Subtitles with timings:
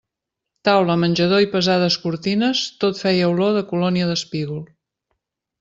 [0.67, 4.63] Taula, menjador i pesades cortines, tot feia olor de colònia d'espígol.